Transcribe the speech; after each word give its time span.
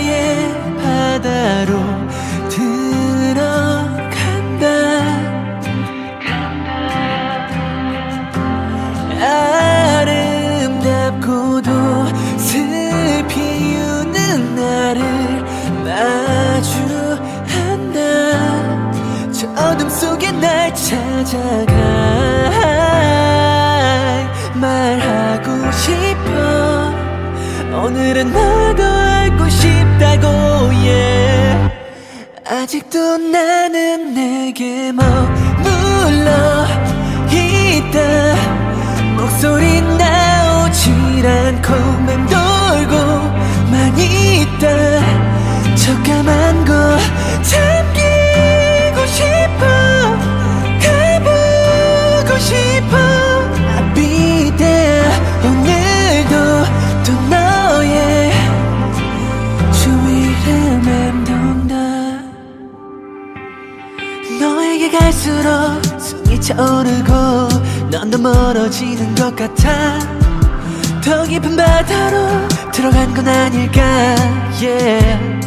너의 0.00 0.54
바다로 0.78 1.78
들어간다. 2.48 3.36
아름답고도 10.80 11.70
슬피 12.38 13.76
우는 13.76 14.54
나를 14.56 15.02
마주한다. 15.84 18.00
저 19.32 19.46
어둠 19.52 19.90
속에 19.90 20.32
날 20.32 20.74
찾아가 20.74 21.72
말하고 24.54 25.70
싶어. 25.72 26.30
오늘은 27.84 28.32
너도 28.32 29.09
알고 29.30 29.48
싶다고 29.48 30.26
yeah. 30.82 31.70
아직도 32.46 33.18
나는 33.18 34.14
내게 34.14 34.92
머물러 34.92 36.66
있다 37.78 37.99
갈수록 65.00 65.80
숨이 65.98 66.40
차오르고 66.40 67.12
넌더 67.90 68.18
멀어지는 68.18 69.14
것 69.14 69.34
같아 69.34 69.98
더 71.02 71.24
깊은 71.24 71.56
바다로 71.56 72.48
들어간 72.70 73.12
건 73.14 73.26
아닐까 73.26 73.82
yeah. 74.60 75.40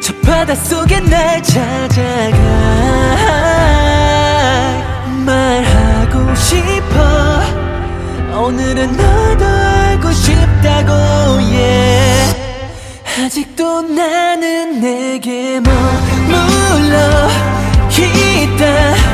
저 0.00 0.12
바다 0.20 0.54
속에 0.54 1.00
날 1.00 1.42
찾아가 1.42 2.36
말하고 5.24 6.34
싶어 6.34 7.40
오늘은 8.46 8.96
너도 8.96 9.44
알고 9.46 10.12
싶다고 10.12 10.92
yeah. 10.92 12.36
아직도 13.20 13.82
나는 13.82 14.80
내게 14.80 15.60
머물러 15.60 17.27
있다 18.02 18.94
목 18.94 19.07